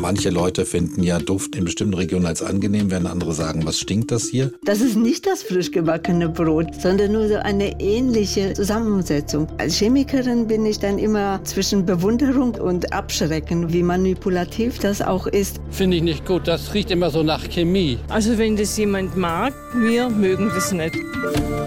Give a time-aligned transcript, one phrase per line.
[0.00, 4.12] Manche Leute finden ja Duft in bestimmten Regionen als angenehm, während andere sagen, was stinkt
[4.12, 4.52] das hier?
[4.64, 9.48] Das ist nicht das frisch gebackene Brot, sondern nur so eine ähnliche Zusammensetzung.
[9.58, 15.60] Als Chemikerin bin ich dann immer zwischen Bewunderung und Abschrecken, wie manipulativ das auch ist.
[15.70, 16.46] Finde ich nicht gut.
[16.46, 17.98] Das riecht immer so nach Chemie.
[18.08, 20.96] Also wenn das jemand mag, wir mögen das nicht.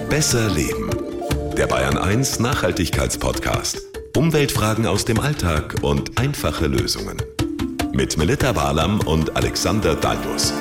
[0.10, 0.90] Besser leben.
[1.58, 3.91] Der Bayern 1 Nachhaltigkeitspodcast.
[4.18, 7.18] Umweltfragen aus dem Alltag und einfache Lösungen.
[7.94, 10.54] Mit Melita Walam und Alexander Dalmus.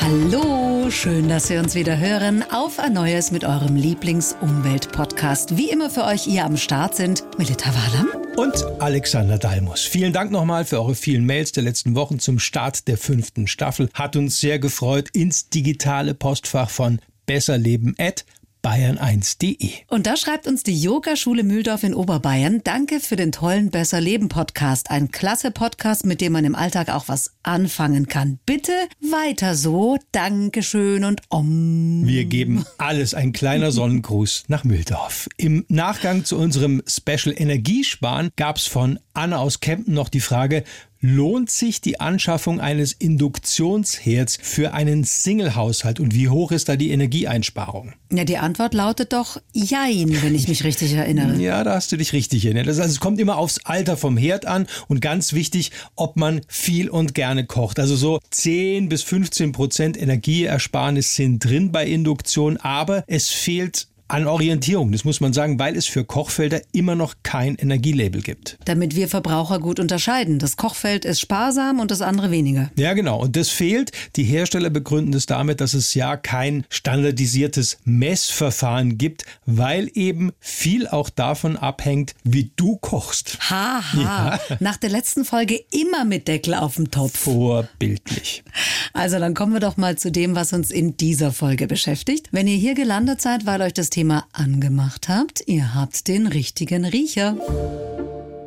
[0.00, 2.44] Hallo, schön, dass wir uns wieder hören.
[2.50, 5.56] Auf ein neues mit eurem Lieblings-Umwelt-Podcast.
[5.56, 9.82] Wie immer für euch hier am Start sind Melita Walam und Alexander Dalmus.
[9.82, 13.88] Vielen Dank nochmal für eure vielen Mails der letzten Wochen zum Start der fünften Staffel.
[13.94, 18.24] Hat uns sehr gefreut ins digitale Postfach von besserleben@
[18.66, 19.70] bayern1.de.
[19.86, 22.62] Und da schreibt uns die Yogaschule Mühldorf in Oberbayern.
[22.64, 24.90] Danke für den tollen Besser Leben Podcast.
[24.90, 28.40] Ein klasse Podcast, mit dem man im Alltag auch was anfangen kann.
[28.44, 29.98] Bitte weiter so.
[30.10, 32.02] Dankeschön und om.
[32.06, 33.14] Wir geben alles.
[33.14, 35.28] Ein kleiner Sonnengruß nach Mühldorf.
[35.36, 40.64] Im Nachgang zu unserem Special Energiesparen gab es von Anna aus Kempten noch die Frage,
[41.06, 46.90] lohnt sich die Anschaffung eines Induktionsherz für einen Single-Haushalt und wie hoch ist da die
[46.90, 47.92] Energieeinsparung?
[48.12, 51.36] Ja, die Antwort lautet doch Jein, wenn ich mich richtig erinnere.
[51.40, 52.68] Ja, da hast du dich richtig erinnert.
[52.68, 56.88] Also es kommt immer aufs Alter vom Herd an und ganz wichtig, ob man viel
[56.88, 57.78] und gerne kocht.
[57.78, 64.26] Also so 10 bis 15 Prozent Energieersparnis sind drin bei Induktion, aber es fehlt an
[64.26, 68.56] Orientierung, das muss man sagen, weil es für Kochfelder immer noch kein Energielabel gibt.
[68.64, 70.38] Damit wir Verbraucher gut unterscheiden.
[70.38, 72.70] Das Kochfeld ist sparsam und das andere weniger.
[72.76, 73.20] Ja, genau.
[73.20, 73.90] Und das fehlt.
[74.16, 80.86] Die Hersteller begründen es damit, dass es ja kein standardisiertes Messverfahren gibt, weil eben viel
[80.86, 83.38] auch davon abhängt, wie du kochst.
[83.50, 83.82] Haha.
[83.92, 84.40] Ha.
[84.48, 84.56] Ja.
[84.60, 87.18] Nach der letzten Folge immer mit Deckel auf dem Topf.
[87.18, 88.44] Vorbildlich.
[88.92, 92.28] Also dann kommen wir doch mal zu dem, was uns in dieser Folge beschäftigt.
[92.30, 96.84] Wenn ihr hier gelandet seid, weil euch das Thema angemacht habt, ihr habt den richtigen
[96.84, 97.34] Riecher.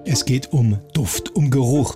[0.06, 1.96] Es geht um Duft, um Geruch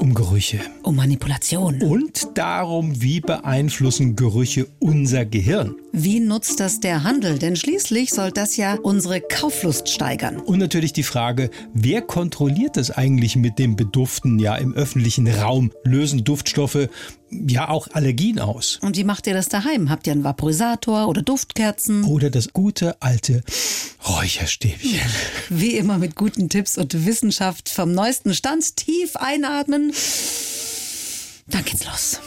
[0.00, 0.60] um Gerüche.
[0.82, 1.82] Um Manipulation.
[1.82, 5.76] Und darum, wie beeinflussen Gerüche unser Gehirn.
[5.92, 7.38] Wie nutzt das der Handel?
[7.38, 10.38] Denn schließlich soll das ja unsere Kauflust steigern.
[10.38, 15.70] Und natürlich die Frage, wer kontrolliert das eigentlich mit dem Beduften ja im öffentlichen Raum?
[15.84, 16.88] Lösen Duftstoffe
[17.30, 18.78] ja auch Allergien aus?
[18.82, 19.90] Und wie macht ihr das daheim?
[19.90, 22.04] Habt ihr einen Vaporisator oder Duftkerzen?
[22.04, 23.42] Oder das gute alte
[24.08, 25.00] Räucherstäbchen.
[25.48, 28.76] Wie immer mit guten Tipps und Wissenschaft vom neuesten Stand.
[28.76, 29.92] Tief einatmen.
[31.46, 32.20] Dann geht's los.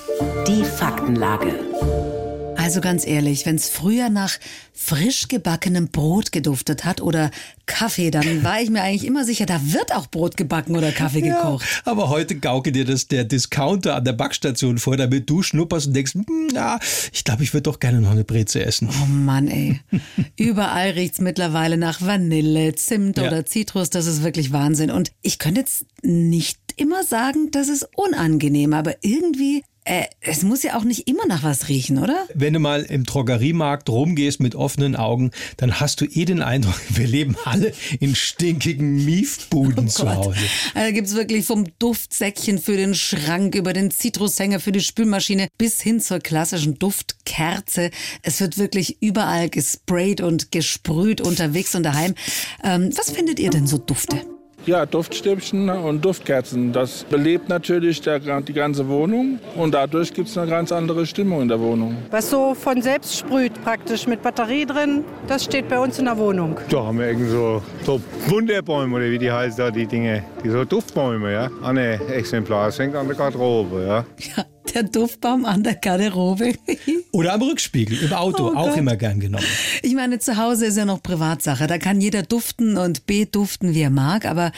[0.48, 2.13] Die Faktenlage.
[2.58, 4.38] Also ganz ehrlich, wenn es früher nach
[4.74, 7.32] frisch gebackenem Brot geduftet hat oder
[7.66, 11.22] Kaffee, dann war ich mir eigentlich immer sicher, da wird auch Brot gebacken oder Kaffee
[11.22, 11.66] gekocht.
[11.86, 15.88] Ja, aber heute gaukelt dir das der Discounter an der Backstation vor, damit du schnupperst
[15.88, 16.14] und denkst,
[16.54, 16.80] na, hm,
[17.12, 18.90] ich glaube, ich würde doch gerne noch eine Breze essen.
[18.90, 19.80] Oh Mann, ey.
[20.38, 23.28] Überall riecht's mittlerweile nach Vanille, Zimt ja.
[23.28, 23.90] oder Zitrus.
[23.90, 24.92] Das ist wirklich Wahnsinn.
[24.92, 30.64] Und ich könnte jetzt nicht immer sagen, das ist unangenehm, aber irgendwie äh, es muss
[30.64, 32.26] ja auch nicht immer nach was riechen, oder?
[32.34, 36.80] Wenn du mal im Drogeriemarkt rumgehst mit offenen Augen, dann hast du eh den Eindruck,
[36.90, 40.40] wir leben alle in stinkigen Miefbuden oh zu Hause.
[40.74, 44.82] Also da gibt es wirklich vom Duftsäckchen für den Schrank über den Zitrushänger für die
[44.82, 47.92] Spülmaschine bis hin zur klassischen Duftkerze.
[48.22, 52.16] Es wird wirklich überall gesprayt und gesprüht unterwegs und daheim.
[52.64, 54.22] Ähm, was findet ihr denn so Dufte?
[54.66, 56.72] Ja, Duftstäbchen und Duftkerzen.
[56.72, 61.42] Das belebt natürlich der, die ganze Wohnung und dadurch gibt es eine ganz andere Stimmung
[61.42, 61.98] in der Wohnung.
[62.12, 66.18] Was so von selbst sprüht, praktisch mit Batterie drin, das steht bei uns in der
[66.18, 66.58] Wohnung.
[66.70, 70.24] Da haben wir irgend so, so Wunderbäume oder wie die heißen da, die Dinge.
[70.46, 71.50] Die so Duftbäume, ja.
[71.62, 74.06] An Exemplar, hängt an der Garderobe, ja.
[74.38, 76.54] Ja, der Duftbaum an der Garderobe.
[77.12, 79.46] Oder am Rückspiegel, im Auto, oh auch immer gern genommen.
[79.82, 81.68] Ich meine, zu Hause ist ja noch Privatsache.
[81.68, 84.26] Da kann jeder duften und beduften, wie er mag.
[84.26, 84.52] Aber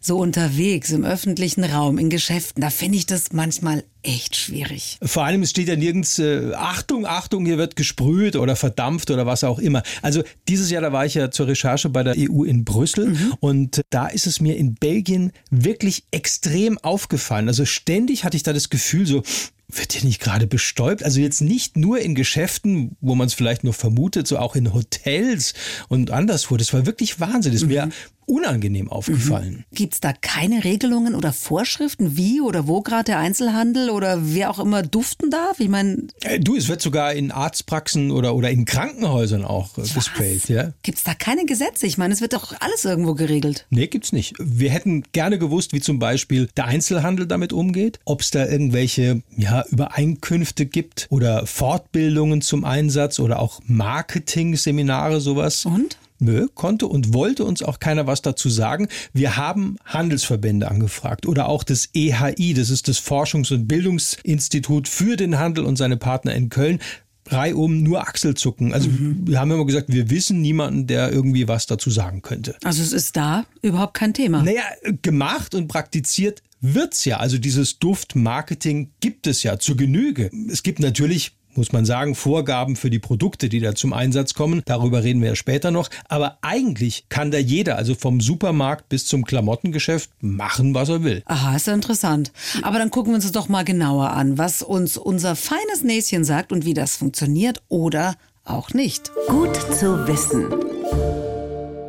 [0.00, 4.98] so unterwegs, im öffentlichen Raum, in Geschäften, da finde ich das manchmal echt schwierig.
[5.02, 9.26] Vor allem, es steht ja nirgends, äh, Achtung, Achtung, hier wird gesprüht oder verdampft oder
[9.26, 9.82] was auch immer.
[10.02, 13.34] Also dieses Jahr, da war ich ja zur Recherche bei der EU in Brüssel mhm.
[13.40, 17.48] und da ist es mir in Belgien wirklich extrem aufgefallen.
[17.48, 19.22] Also ständig hatte ich da das Gefühl so,
[19.68, 21.02] wird hier nicht gerade bestäubt?
[21.02, 24.74] Also jetzt nicht nur in Geschäften, wo man es vielleicht nur vermutet, so auch in
[24.74, 25.54] Hotels
[25.88, 26.56] und anderswo.
[26.56, 27.52] Das war wirklich Wahnsinn.
[27.52, 27.74] Das ist mhm.
[27.74, 27.88] mir
[28.32, 29.66] unangenehm aufgefallen.
[29.70, 29.76] Mhm.
[29.76, 34.50] Gibt es da keine Regelungen oder Vorschriften, wie oder wo gerade der Einzelhandel oder wer
[34.50, 35.60] auch immer duften darf?
[35.60, 36.08] Ich meine.
[36.22, 40.48] Äh, du, es wird sogar in Arztpraxen oder, oder in Krankenhäusern auch äh, gesprayt.
[40.48, 40.72] Ja?
[40.82, 41.86] Gibt es da keine Gesetze?
[41.86, 43.66] Ich meine, es wird doch alles irgendwo geregelt.
[43.68, 44.34] Nee, gibt's nicht.
[44.38, 49.22] Wir hätten gerne gewusst, wie zum Beispiel der Einzelhandel damit umgeht, ob es da irgendwelche
[49.36, 55.66] ja, Übereinkünfte gibt oder Fortbildungen zum Einsatz oder auch Marketing-Seminare, sowas.
[55.66, 55.98] Und?
[56.22, 58.88] Nö, konnte und wollte uns auch keiner was dazu sagen.
[59.12, 65.16] Wir haben Handelsverbände angefragt oder auch das EHI, das ist das Forschungs- und Bildungsinstitut für
[65.16, 66.78] den Handel und seine Partner in Köln
[67.28, 68.72] reihum nur Achselzucken.
[68.72, 69.26] Also mhm.
[69.26, 72.56] wir haben immer gesagt, wir wissen niemanden, der irgendwie was dazu sagen könnte.
[72.62, 74.42] Also es ist da überhaupt kein Thema.
[74.42, 74.62] Naja,
[75.02, 77.18] gemacht und praktiziert wird's ja.
[77.18, 80.30] Also dieses Duftmarketing gibt es ja zur Genüge.
[80.50, 84.62] Es gibt natürlich muss man sagen, Vorgaben für die Produkte, die da zum Einsatz kommen.
[84.64, 85.88] Darüber reden wir ja später noch.
[86.08, 91.22] Aber eigentlich kann da jeder, also vom Supermarkt bis zum Klamottengeschäft, machen, was er will.
[91.26, 92.32] Aha, ist ja interessant.
[92.62, 96.24] Aber dann gucken wir uns das doch mal genauer an, was uns unser feines Näschen
[96.24, 99.12] sagt und wie das funktioniert oder auch nicht.
[99.28, 100.46] Gut zu wissen.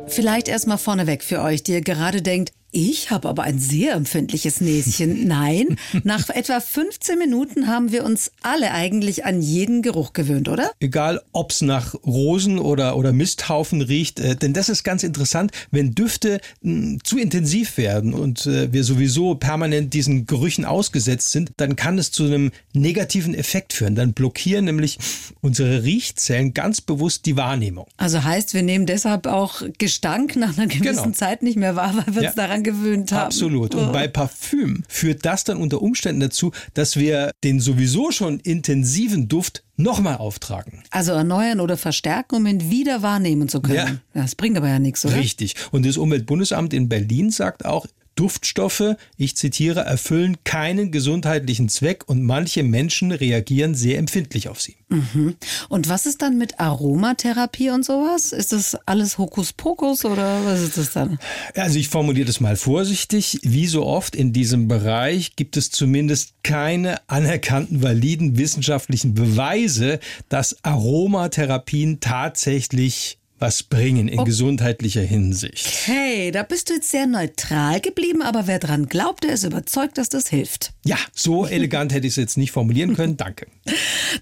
[0.06, 4.60] Vielleicht erstmal vorneweg für euch, die ihr gerade denkt, ich habe aber ein sehr empfindliches
[4.60, 5.26] Näschen.
[5.26, 10.72] Nein, nach etwa 15 Minuten haben wir uns alle eigentlich an jeden Geruch gewöhnt, oder?
[10.80, 14.18] Egal, ob es nach Rosen oder, oder Misthaufen riecht.
[14.18, 18.72] Äh, denn das ist ganz interessant, wenn Düfte mh, hm, zu intensiv werden und äh,
[18.72, 23.94] wir sowieso permanent diesen Gerüchen ausgesetzt sind, dann kann es zu einem negativen Effekt führen.
[23.94, 24.98] Dann blockieren nämlich
[25.40, 27.86] unsere Riechzellen ganz bewusst die Wahrnehmung.
[27.96, 31.10] Also heißt, wir nehmen deshalb auch Gestank nach einer gewissen genau.
[31.14, 32.28] Zeit nicht mehr wahr, weil wir ja.
[32.30, 33.26] uns daran gewöhnt haben.
[33.26, 33.74] Absolut.
[33.74, 39.28] Und bei Parfüm führt das dann unter Umständen dazu, dass wir den sowieso schon intensiven
[39.28, 40.82] Duft nochmal auftragen.
[40.90, 44.00] Also erneuern oder verstärken, um ihn wieder wahrnehmen zu können.
[44.14, 44.22] Ja.
[44.22, 45.16] Das bringt aber ja nichts, oder?
[45.16, 45.54] Richtig.
[45.70, 52.22] Und das Umweltbundesamt in Berlin sagt auch, Duftstoffe, ich zitiere, erfüllen keinen gesundheitlichen Zweck und
[52.22, 54.76] manche Menschen reagieren sehr empfindlich auf sie.
[54.88, 55.36] Mhm.
[55.68, 58.32] Und was ist dann mit Aromatherapie und sowas?
[58.32, 61.18] Ist das alles Hokuspokus oder was ist das dann?
[61.54, 63.38] Also ich formuliere das mal vorsichtig.
[63.42, 70.64] Wie so oft in diesem Bereich gibt es zumindest keine anerkannten validen wissenschaftlichen Beweise, dass
[70.64, 74.24] Aromatherapien tatsächlich was bringen in oh.
[74.24, 75.68] gesundheitlicher Hinsicht.
[75.84, 79.98] Hey, da bist du jetzt sehr neutral geblieben, aber wer dran glaubt, der ist überzeugt,
[79.98, 80.72] dass das hilft.
[80.86, 83.18] Ja, so elegant hätte ich es jetzt nicht formulieren können.
[83.18, 83.46] Danke.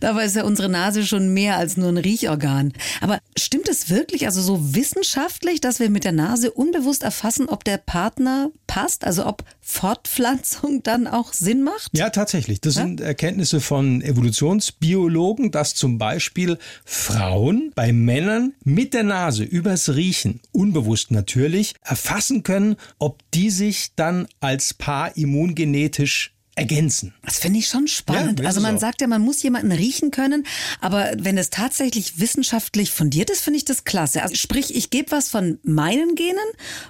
[0.00, 2.72] Dabei ist ja unsere Nase schon mehr als nur ein Riechorgan.
[3.00, 7.62] Aber stimmt es wirklich, also so wissenschaftlich, dass wir mit der Nase unbewusst erfassen, ob
[7.62, 11.96] der Partner passt, also ob Fortpflanzung dann auch Sinn macht?
[11.96, 12.60] Ja, tatsächlich.
[12.60, 12.82] Das ja?
[12.82, 20.40] sind Erkenntnisse von Evolutionsbiologen, dass zum Beispiel Frauen bei Männern mit der Nase übers Riechen,
[20.52, 27.14] unbewusst natürlich, erfassen können, ob die sich dann als Paar immungenetisch ergänzen.
[27.24, 28.40] Das finde ich schon spannend.
[28.40, 30.46] Ja, also man sagt ja, man muss jemanden riechen können,
[30.80, 34.22] aber wenn es tatsächlich wissenschaftlich fundiert ist, finde ich das klasse.
[34.22, 36.38] Also sprich, ich gebe was von meinen Genen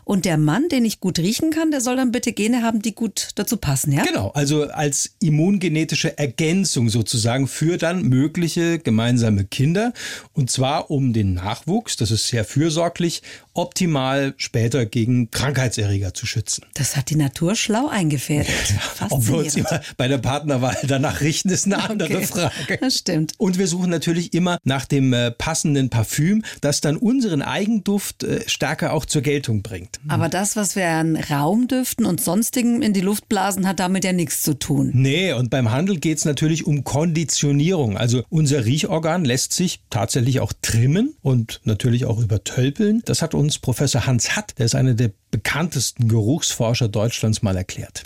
[0.03, 2.95] und der Mann, den ich gut riechen kann, der soll dann bitte Gene haben, die
[2.95, 4.03] gut dazu passen, ja?
[4.03, 9.93] Genau, also als immungenetische Ergänzung sozusagen für dann mögliche gemeinsame Kinder
[10.33, 13.23] und zwar um den Nachwuchs, das ist sehr fürsorglich,
[13.55, 16.65] optimal später gegen Krankheitserreger zu schützen.
[16.75, 18.49] Das hat die Natur schlau eingefädelt.
[19.11, 22.27] Ob immer bei der Partnerwahl danach richten, ist eine andere okay.
[22.27, 22.79] Frage.
[22.81, 23.33] Das stimmt.
[23.39, 28.49] Und wir suchen natürlich immer nach dem äh, passenden Parfüm, das dann unseren Eigenduft äh,
[28.49, 30.01] stärker auch zur Geltung bringt.
[30.09, 34.13] Aber das, was wir an Raumdüften und sonstigem in die Luft blasen, hat damit ja
[34.13, 34.91] nichts zu tun.
[34.95, 37.97] Nee, und beim Handel geht es natürlich um Konditionierung.
[37.97, 43.03] Also unser Riechorgan lässt sich tatsächlich auch trimmen und natürlich auch übertölpeln.
[43.05, 48.05] Das hat uns Professor Hans Hatt, der ist einer der bekanntesten Geruchsforscher Deutschlands, mal erklärt.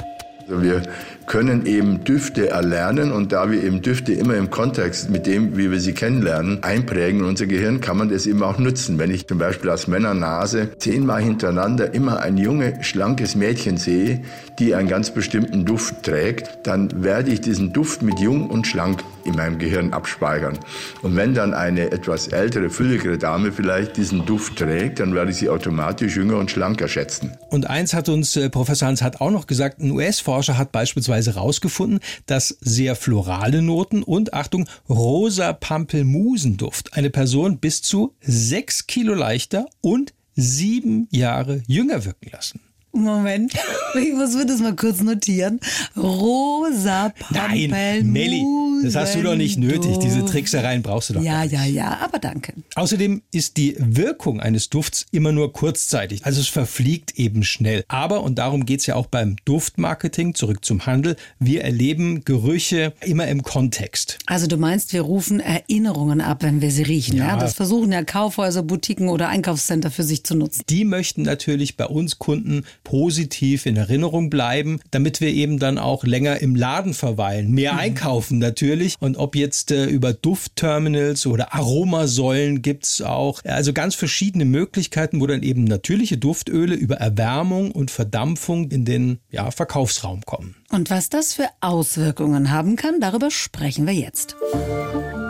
[0.48, 0.82] Wir
[1.26, 5.72] können eben Düfte erlernen und da wir eben Düfte immer im Kontext mit dem, wie
[5.72, 8.98] wir sie kennenlernen, einprägen in unser Gehirn, kann man das eben auch nutzen.
[8.98, 14.22] Wenn ich zum Beispiel aus Männernase zehnmal hintereinander immer ein junge, schlankes Mädchen sehe,
[14.60, 19.02] die einen ganz bestimmten Duft trägt, dann werde ich diesen Duft mit jung und schlank
[19.24, 20.56] in meinem Gehirn abspeichern.
[21.02, 25.38] Und wenn dann eine etwas ältere, fülligere Dame vielleicht diesen Duft trägt, dann werde ich
[25.38, 27.32] sie automatisch jünger und schlanker schätzen.
[27.50, 31.34] Und eins hat uns äh, Professor Hans hat auch noch gesagt, ein US-Forscher hat beispielsweise
[31.34, 39.14] herausgefunden, dass sehr florale Noten und Achtung, rosa Pampelmusenduft eine Person bis zu sechs Kilo
[39.14, 42.60] leichter und sieben Jahre jünger wirken lassen.
[43.02, 43.52] Moment,
[44.00, 45.60] ich muss mir das mal kurz notieren.
[45.96, 48.84] Rosa Pampelmusen.
[48.84, 49.98] Das hast du doch nicht nötig.
[49.98, 51.52] Diese Tricksereien brauchst du doch Ja, nicht.
[51.52, 52.52] ja, ja, aber danke.
[52.74, 56.24] Außerdem ist die Wirkung eines Dufts immer nur kurzzeitig.
[56.26, 57.84] Also es verfliegt eben schnell.
[57.88, 63.26] Aber, und darum geht's ja auch beim Duftmarketing, zurück zum Handel, wir erleben Gerüche immer
[63.28, 64.18] im Kontext.
[64.26, 67.16] Also du meinst, wir rufen Erinnerungen ab, wenn wir sie riechen.
[67.16, 67.28] Ja.
[67.28, 67.36] Ja.
[67.36, 70.62] Das versuchen ja Kaufhäuser, Boutiquen oder Einkaufscenter für sich zu nutzen.
[70.68, 76.04] Die möchten natürlich bei uns Kunden positiv in Erinnerung bleiben, damit wir eben dann auch
[76.04, 77.78] länger im Laden verweilen, mehr Mhm.
[77.80, 78.94] einkaufen natürlich.
[79.00, 83.42] Und ob jetzt äh, über Duftterminals oder Aromasäulen gibt's auch.
[83.44, 89.18] Also ganz verschiedene Möglichkeiten, wo dann eben natürliche Duftöle über Erwärmung und Verdampfung in den
[89.32, 90.54] ja, Verkaufsraum kommen.
[90.70, 94.36] Und was das für Auswirkungen haben kann, darüber sprechen wir jetzt.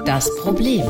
[0.05, 0.85] Das Problem.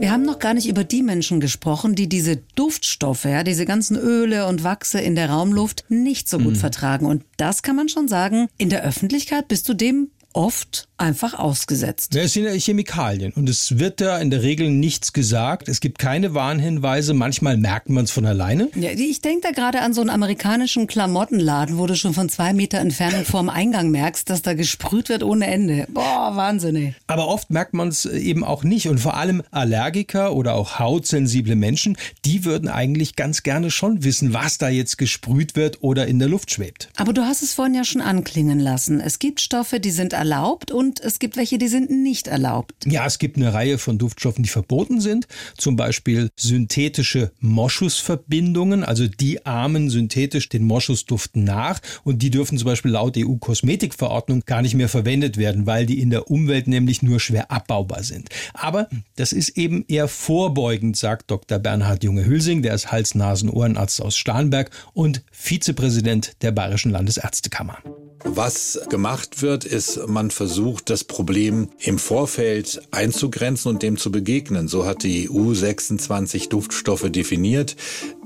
[0.00, 3.98] Wir haben noch gar nicht über die Menschen gesprochen, die diese Duftstoffe, ja, diese ganzen
[3.98, 7.04] Öle und Wachse in der Raumluft nicht so gut vertragen.
[7.04, 12.14] Und das kann man schon sagen, in der Öffentlichkeit bist du dem oft einfach ausgesetzt.
[12.14, 15.68] Es sind ja Chemikalien und es wird da in der Regel nichts gesagt.
[15.68, 17.14] Es gibt keine Warnhinweise.
[17.14, 18.68] Manchmal merkt man es von alleine.
[18.74, 22.52] Ja, ich denke da gerade an so einen amerikanischen Klamottenladen, wo du schon von zwei
[22.52, 25.86] Meter Entfernung vorm Eingang merkst, dass da gesprüht wird ohne Ende.
[25.88, 26.76] Boah, Wahnsinn.
[26.76, 26.94] ey.
[27.06, 28.88] Aber oft merkt man es eben auch nicht.
[28.88, 31.96] Und vor allem Allergiker oder auch hautsensible Menschen,
[32.26, 36.28] die würden eigentlich ganz gerne schon wissen, was da jetzt gesprüht wird oder in der
[36.28, 36.90] Luft schwebt.
[36.96, 39.00] Aber du hast es vorhin ja schon anklingen lassen.
[39.00, 42.74] Es gibt Stoffe, die sind erlaubt und es gibt welche, die sind nicht erlaubt.
[42.84, 45.26] Ja, es gibt eine Reihe von Duftstoffen, die verboten sind.
[45.56, 51.80] Zum Beispiel synthetische Moschusverbindungen, also die ahmen synthetisch den Moschusduften nach.
[52.04, 56.10] Und die dürfen zum Beispiel laut EU-Kosmetikverordnung gar nicht mehr verwendet werden, weil die in
[56.10, 58.28] der Umwelt nämlich nur schwer abbaubar sind.
[58.52, 61.58] Aber das ist eben eher vorbeugend, sagt Dr.
[61.58, 67.78] Bernhard Junge-Hülsing, der ist Hals-Nasen-Ohrenarzt aus Starnberg und Vizepräsident der Bayerischen Landesärztekammer.
[68.24, 74.68] Was gemacht wird, ist, man versucht, das Problem im Vorfeld einzugrenzen und dem zu begegnen.
[74.68, 77.76] So hat die EU 26 Duftstoffe definiert,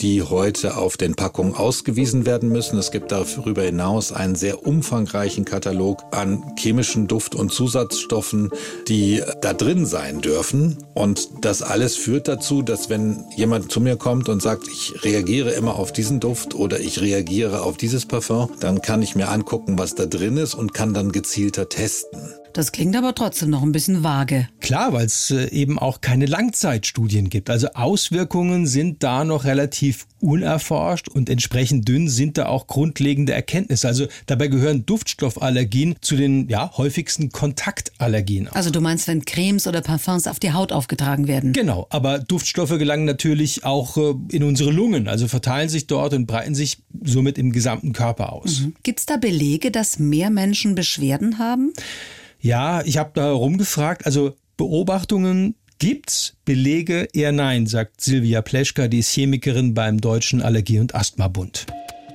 [0.01, 2.77] die heute auf den Packungen ausgewiesen werden müssen.
[2.77, 8.51] Es gibt darüber hinaus einen sehr umfangreichen Katalog an chemischen Duft- und Zusatzstoffen,
[8.89, 10.79] die da drin sein dürfen.
[10.95, 15.53] Und das alles führt dazu, dass wenn jemand zu mir kommt und sagt, ich reagiere
[15.53, 19.79] immer auf diesen Duft oder ich reagiere auf dieses Parfum, dann kann ich mir angucken,
[19.79, 22.21] was da drin ist und kann dann gezielter testen.
[22.55, 24.49] Das klingt aber trotzdem noch ein bisschen vage.
[24.61, 27.51] Klar, weil es äh, eben auch keine Langzeitstudien gibt.
[27.51, 33.89] Also Auswirkungen sind da noch relativ unerforscht und entsprechend dünn sind da auch grundlegende Erkenntnisse.
[33.89, 38.47] Also dabei gehören Duftstoffallergien zu den ja, häufigsten Kontaktallergien.
[38.53, 41.53] Also du meinst, wenn Cremes oder Parfums auf die Haut aufgetragen werden?
[41.55, 46.27] Genau, aber Duftstoffe gelangen natürlich auch äh, in unsere Lungen, also verteilen sich dort und
[46.27, 48.63] breiten sich somit im gesamten Körper aus.
[48.85, 51.73] Gibt es da Belege, dass mehr Menschen Beschwerden haben?
[52.41, 54.07] Ja, ich habe da herumgefragt.
[54.07, 60.79] Also Beobachtungen gibt's, Belege eher nein, sagt Silvia Pleschka, die ist Chemikerin beim Deutschen Allergie-
[60.79, 61.67] und Asthmabund.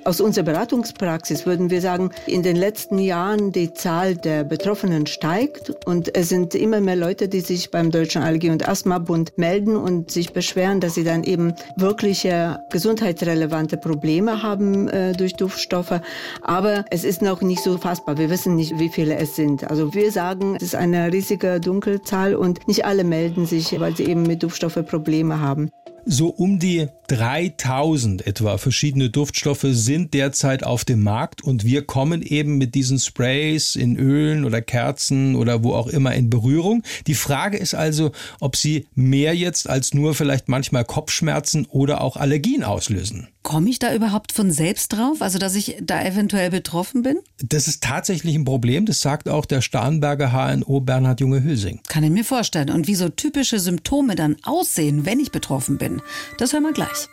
[0.06, 5.74] Aus unserer Beratungspraxis würden wir sagen, in den letzten Jahren die Zahl der Betroffenen steigt
[5.86, 10.10] und es sind immer mehr Leute, die sich beim Deutschen Allergie- und Asthmabund melden und
[10.10, 16.00] sich beschweren, dass sie dann eben wirkliche gesundheitsrelevante Probleme haben äh, durch Duftstoffe.
[16.42, 18.18] Aber es ist noch nicht so fassbar.
[18.18, 19.70] Wir wissen nicht, wie viele es sind.
[19.70, 24.06] Also wir sagen, es ist eine riesige Dunkelzahl und nicht alle melden sich, weil sie
[24.06, 25.70] eben mit Duftstoffe Probleme haben.
[26.12, 32.24] So um die 3000 etwa verschiedene Duftstoffe sind derzeit auf dem Markt und wir kommen
[32.24, 36.82] eben mit diesen Sprays in Ölen oder Kerzen oder wo auch immer in Berührung.
[37.06, 42.18] Die Frage ist also, ob sie mehr jetzt als nur vielleicht manchmal Kopfschmerzen oder auch
[42.18, 43.28] Allergien auslösen.
[43.42, 45.22] Komme ich da überhaupt von selbst drauf?
[45.22, 47.18] Also, dass ich da eventuell betroffen bin?
[47.42, 51.80] Das ist tatsächlich ein Problem, das sagt auch der Starnberger HNO Bernhard Junge-Hülsing.
[51.88, 52.70] Kann ich mir vorstellen.
[52.70, 55.99] Und wie so typische Symptome dann aussehen, wenn ich betroffen bin,
[56.38, 57.10] das hören wir gleich.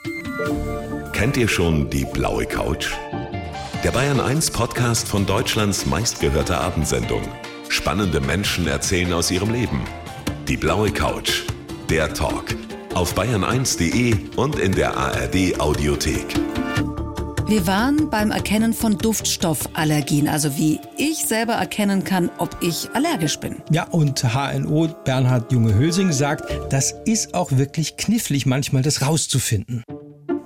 [1.12, 2.92] Kennt ihr schon die blaue Couch?
[3.84, 7.22] Der Bayern 1 Podcast von Deutschlands meistgehörter Abendsendung.
[7.68, 9.82] Spannende Menschen erzählen aus ihrem Leben.
[10.48, 11.42] Die blaue Couch.
[11.88, 12.46] Der Talk.
[12.94, 16.34] Auf bayern1.de und in der ARD Audiothek.
[17.48, 23.38] Wir waren beim Erkennen von Duftstoffallergien, also wie ich selber erkennen kann, ob ich allergisch
[23.38, 23.62] bin.
[23.70, 29.84] Ja, und HNO Bernhard Junge-Hülsing sagt, das ist auch wirklich knifflig manchmal, das rauszufinden.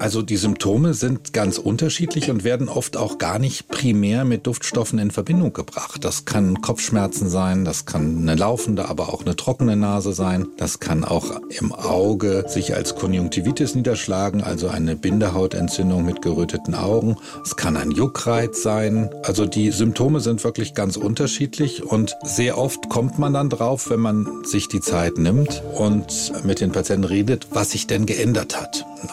[0.00, 4.99] Also die Symptome sind ganz unterschiedlich und werden oft auch gar nicht primär mit Duftstoffen
[4.99, 6.02] in Verbindung gebracht.
[6.07, 10.47] Das kann Kopfschmerzen sein, das kann eine laufende, aber auch eine trockene Nase sein.
[10.57, 17.19] Das kann auch im Auge sich als Konjunktivitis niederschlagen, also eine Bindehautentzündung mit geröteten Augen.
[17.45, 19.11] Es kann ein Juckreiz sein.
[19.23, 24.00] Also die Symptome sind wirklich ganz unterschiedlich und sehr oft kommt man dann drauf, wenn
[24.00, 28.87] man sich die Zeit nimmt und mit den Patienten redet, was sich denn geändert hat.
[29.02, 29.11] Ein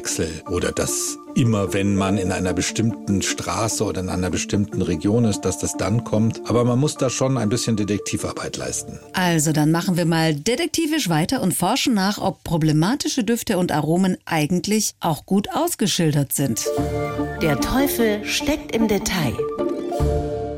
[0.00, 5.24] Arbeitsplatzwechsel oder das immer, wenn man in einer bestimmten Straße oder in einer bestimmten Region
[5.24, 6.40] ist, dass das dann kommt.
[6.48, 8.98] Aber man muss da schon ein bisschen Detektivarbeit leisten.
[9.12, 14.16] Also dann machen wir mal detektivisch weiter und forschen nach, ob problematische Düfte und Aromen
[14.24, 16.66] eigentlich auch gut ausgeschildert sind.
[17.42, 19.34] Der Teufel steckt im Detail.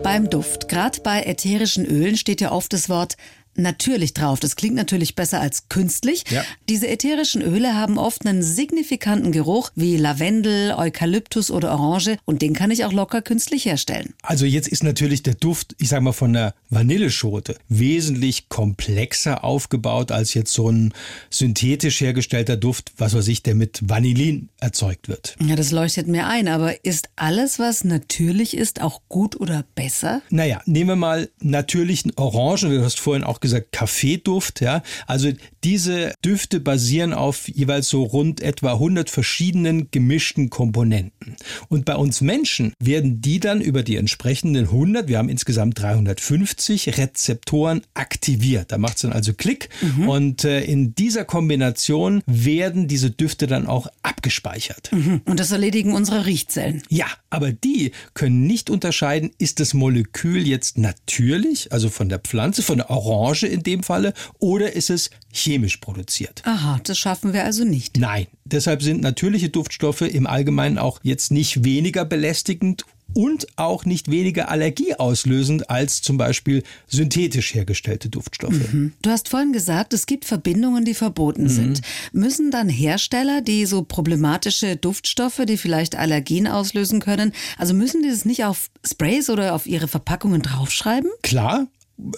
[0.03, 3.17] Beim Duft, gerade bei ätherischen Ölen, steht ja oft das Wort
[3.55, 4.41] natürlich drauf.
[4.41, 6.25] Das klingt natürlich besser als künstlich.
[6.31, 6.45] Ja.
[6.69, 12.55] Diese ätherischen Öle haben oft einen signifikanten Geruch wie Lavendel, Eukalyptus oder Orange und den
[12.55, 14.15] kann ich auch locker künstlich herstellen.
[14.23, 20.13] Also jetzt ist natürlich der Duft, ich sag mal von der Vanilleschote, wesentlich komplexer aufgebaut
[20.13, 20.93] als jetzt so ein
[21.31, 25.37] synthetisch hergestellter Duft, was weiß ich, der mit Vanillin erzeugt wird.
[25.41, 30.23] Ja, das leuchtet mir ein, aber ist alles, was natürlich ist, auch gut oder besser?
[30.31, 34.83] Naja, nehmen wir mal natürlichen Orangen, du hast vorhin auch gesagt Kaffeeduft, ja.
[35.07, 35.31] Also
[35.63, 41.37] diese Düfte basieren auf jeweils so rund etwa 100 verschiedenen gemischten Komponenten.
[41.69, 46.97] Und bei uns Menschen werden die dann über die entsprechenden 100, wir haben insgesamt 350
[46.97, 48.73] Rezeptoren aktiviert.
[48.73, 50.09] Da macht es dann also Klick mhm.
[50.09, 54.91] und äh, in dieser Kombination werden diese Düfte dann auch abgespeichert.
[54.93, 55.21] Mhm.
[55.25, 56.83] Und das erledigen unsere Riechzellen.
[56.89, 62.63] Ja, aber die können nicht unterscheiden, ist das Molekül jetzt natürlich, also von der Pflanze,
[62.63, 66.43] von der Orange, Orange in dem Falle oder ist es chemisch produziert?
[66.45, 67.99] Aha, das schaffen wir also nicht.
[67.99, 72.85] Nein, deshalb sind natürliche Duftstoffe im Allgemeinen auch jetzt nicht weniger belästigend
[73.15, 78.73] und auch nicht weniger allergieauslösend als zum Beispiel synthetisch hergestellte Duftstoffe.
[78.73, 78.95] Mhm.
[79.03, 81.49] Du hast vorhin gesagt, es gibt Verbindungen, die verboten mhm.
[81.49, 81.83] sind.
[82.13, 88.09] Müssen dann Hersteller, die so problematische Duftstoffe, die vielleicht Allergien auslösen können, also müssen die
[88.09, 91.11] das nicht auf Sprays oder auf ihre Verpackungen draufschreiben?
[91.23, 91.67] Klar,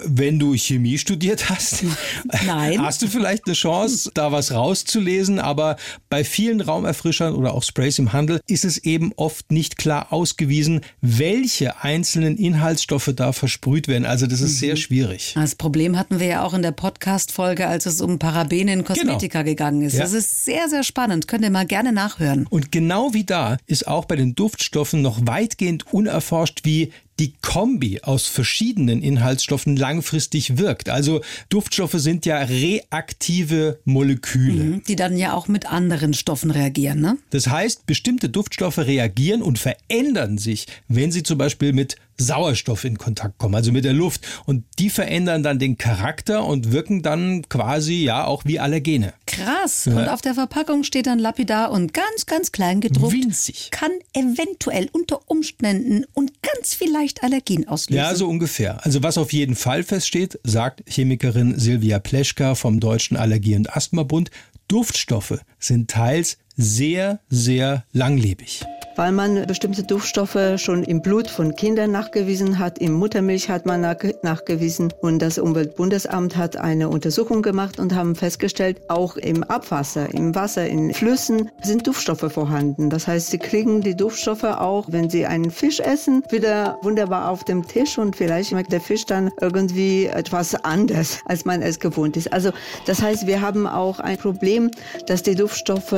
[0.05, 1.85] wenn du Chemie studiert hast,
[2.47, 2.81] Nein.
[2.83, 5.39] hast du vielleicht eine Chance, da was rauszulesen.
[5.39, 5.77] Aber
[6.09, 10.81] bei vielen Raumerfrischern oder auch Sprays im Handel ist es eben oft nicht klar ausgewiesen,
[11.01, 14.07] welche einzelnen Inhaltsstoffe da versprüht werden.
[14.07, 14.67] Also das ist mhm.
[14.67, 15.33] sehr schwierig.
[15.35, 19.43] Das Problem hatten wir ja auch in der Podcast-Folge, als es um Parabene in Kosmetika
[19.43, 19.51] genau.
[19.51, 19.95] gegangen ist.
[19.95, 20.01] Ja.
[20.01, 21.29] Das ist sehr, sehr spannend.
[21.29, 22.47] Könnt ihr mal gerne nachhören.
[22.49, 28.01] Und genau wie da ist auch bei den Duftstoffen noch weitgehend unerforscht, wie die Kombi
[28.03, 30.89] aus verschiedenen Inhaltsstoffen langfristig wirkt.
[30.89, 34.65] Also Duftstoffe sind ja reaktive Moleküle.
[34.65, 37.19] Mhm, die dann ja auch mit anderen Stoffen reagieren, ne?
[37.31, 42.99] Das heißt, bestimmte Duftstoffe reagieren und verändern sich, wenn sie zum Beispiel mit Sauerstoff in
[42.99, 44.27] Kontakt kommen, also mit der Luft.
[44.47, 49.15] Und die verändern dann den Charakter und wirken dann quasi ja auch wie Allergene.
[49.37, 49.85] Krass.
[49.87, 49.97] Ja.
[49.97, 53.13] Und auf der Verpackung steht dann lapidar und ganz, ganz klein gedruckt.
[53.13, 53.71] Winzig.
[53.71, 58.03] Kann eventuell unter Umständen und ganz vielleicht Allergien auslösen.
[58.03, 58.85] Ja, so ungefähr.
[58.85, 64.31] Also was auf jeden Fall feststeht, sagt Chemikerin Silvia Pleschka vom Deutschen Allergie- und Asthmabund,
[64.69, 68.65] Duftstoffe sind teils sehr, sehr langlebig
[68.97, 72.79] weil man bestimmte Duftstoffe schon im Blut von Kindern nachgewiesen hat.
[72.79, 78.81] Im Muttermilch hat man nachgewiesen und das Umweltbundesamt hat eine Untersuchung gemacht und haben festgestellt,
[78.89, 82.91] auch im Abwasser, im Wasser, in Flüssen sind Duftstoffe vorhanden.
[82.91, 87.45] Das heißt, sie kriegen die Duftstoffe auch, wenn sie einen Fisch essen, wieder wunderbar auf
[87.45, 92.17] dem Tisch und vielleicht schmeckt der Fisch dann irgendwie etwas anders, als man es gewohnt
[92.17, 92.33] ist.
[92.33, 92.51] Also
[92.87, 94.71] das heißt, wir haben auch ein Problem,
[95.07, 95.93] dass die Duftstoffe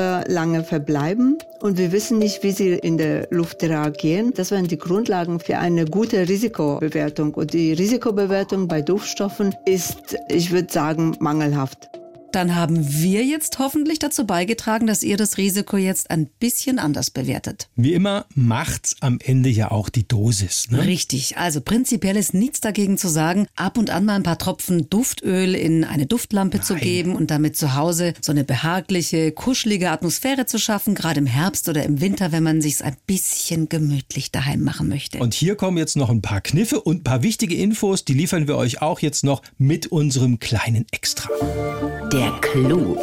[0.47, 4.33] lange verbleiben und wir wissen nicht, wie sie in der Luft reagieren.
[4.33, 7.35] Das waren die Grundlagen für eine gute Risikobewertung.
[7.35, 11.91] Und die Risikobewertung bei Duftstoffen ist, ich würde sagen, mangelhaft
[12.37, 17.11] dann haben wir jetzt hoffentlich dazu beigetragen, dass ihr das Risiko jetzt ein bisschen anders
[17.11, 17.69] bewertet.
[17.77, 20.71] Wie immer macht's am Ende ja auch die Dosis.
[20.71, 20.85] Ne?
[20.85, 21.39] Richtig.
[21.39, 25.55] Also prinzipiell ist nichts dagegen zu sagen, ab und an mal ein paar Tropfen Duftöl
[25.55, 26.67] in eine Duftlampe Nein.
[26.67, 31.27] zu geben und damit zu Hause so eine behagliche, kuschelige Atmosphäre zu schaffen, gerade im
[31.27, 35.21] Herbst oder im Winter, wenn man sich's ein bisschen gemütlich daheim machen möchte.
[35.21, 38.47] Und hier kommen jetzt noch ein paar Kniffe und ein paar wichtige Infos, die liefern
[38.47, 41.31] wir euch auch jetzt noch mit unserem kleinen Extra.
[42.13, 42.97] Der Clou.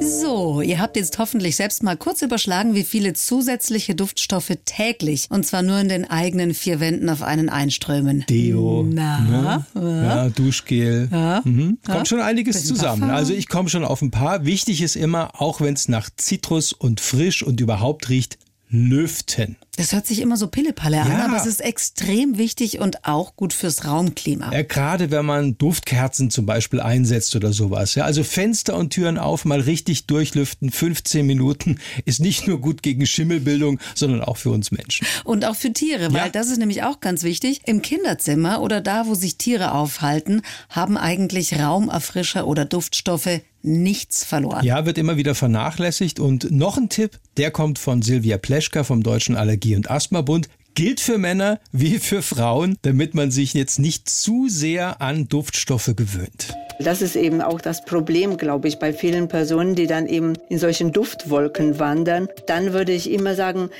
[0.00, 5.44] So, ihr habt jetzt hoffentlich selbst mal kurz überschlagen, wie viele zusätzliche Duftstoffe täglich, und
[5.44, 8.24] zwar nur in den eigenen vier Wänden auf einen einströmen.
[8.28, 9.66] Deo, Na, ne?
[9.74, 11.08] ja, Duschgel.
[11.10, 11.42] Ja.
[11.44, 11.78] Mhm.
[11.84, 12.04] Kommt Ja.
[12.06, 13.00] schon einiges zusammen.
[13.02, 13.16] Parfum.
[13.16, 14.44] Also ich komme schon auf ein paar.
[14.44, 18.38] Wichtig ist immer, auch wenn es nach Zitrus und frisch und überhaupt riecht,
[18.70, 19.56] lüften.
[19.78, 21.24] Das hört sich immer so Pillepalle an, Ja.
[21.26, 24.52] aber es ist extrem wichtig und auch gut fürs Raumklima.
[24.52, 27.94] Ja, gerade wenn man Duftkerzen zum Beispiel einsetzt oder sowas.
[27.94, 30.72] Ja, also Fenster und Türen auf, mal richtig durchlüften.
[30.72, 35.06] 15 Minuten ist nicht nur gut gegen Schimmelbildung, sondern auch für uns Menschen.
[35.22, 37.60] Und auch für Tiere, weil das ist nämlich auch ganz wichtig.
[37.64, 44.64] Im Kinderzimmer oder da, wo sich Tiere aufhalten, haben eigentlich Raumerfrischer oder Duftstoffe nichts verloren.
[44.64, 46.20] Ja, wird immer wieder vernachlässigt.
[46.20, 50.48] Und noch ein Tipp, der kommt von Silvia Pleschka vom Deutschen Allergie- und Asthmabund.
[50.74, 55.92] Gilt für Männer wie für Frauen, damit man sich jetzt nicht zu sehr an Duftstoffe
[55.96, 56.54] gewöhnt.
[56.78, 60.58] Das ist eben auch das Problem, glaube ich, bei vielen Personen, die dann eben in
[60.58, 62.28] solchen Duftwolken wandern.
[62.46, 63.70] Dann würde ich immer sagen,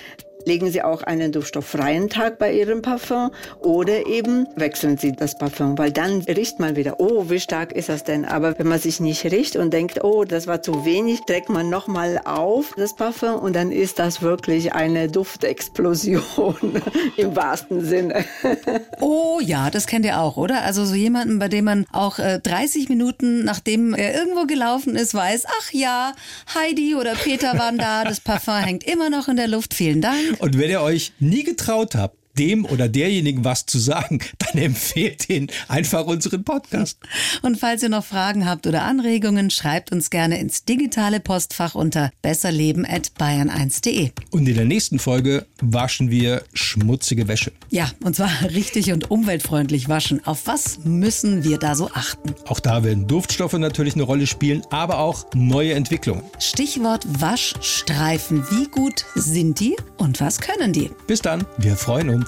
[0.45, 5.79] legen Sie auch einen duftstofffreien Tag bei Ihrem Parfum oder eben wechseln Sie das Parfum,
[5.79, 8.25] weil dann riecht man wieder, oh, wie stark ist das denn?
[8.25, 11.69] Aber wenn man sich nicht riecht und denkt, oh, das war zu wenig, trägt man
[11.69, 16.83] nochmal auf das Parfum und dann ist das wirklich eine Duftexplosion
[17.17, 18.25] im wahrsten Sinne.
[19.01, 20.63] Oh ja, das kennt ihr auch, oder?
[20.63, 25.15] Also so jemanden, bei dem man auch äh, 30 Minuten, nachdem er irgendwo gelaufen ist,
[25.15, 26.13] weiß, ach ja,
[26.55, 29.75] Heidi oder Peter waren da, das Parfum hängt immer noch in der Luft.
[29.75, 30.28] Vielen Dank.
[30.39, 35.29] Und wenn ihr euch nie getraut habt, dem oder derjenigen was zu sagen, dann empfehlt
[35.29, 36.99] ihn einfach unseren Podcast.
[37.43, 42.11] Und falls ihr noch Fragen habt oder Anregungen, schreibt uns gerne ins digitale Postfach unter
[42.23, 44.11] besserleben@bayern1.de.
[44.31, 47.53] Und in der nächsten Folge waschen wir schmutzige Wäsche.
[47.71, 50.25] Ja, und zwar richtig und umweltfreundlich waschen.
[50.27, 52.35] Auf was müssen wir da so achten?
[52.47, 56.23] Auch da werden Duftstoffe natürlich eine Rolle spielen, aber auch neue Entwicklungen.
[56.39, 58.45] Stichwort Waschstreifen.
[58.51, 60.91] Wie gut sind die und was können die?
[61.07, 62.28] Bis dann, wir freuen uns.